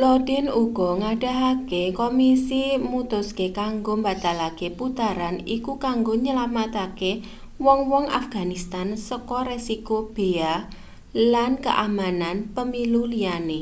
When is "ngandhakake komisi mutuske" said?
1.00-3.46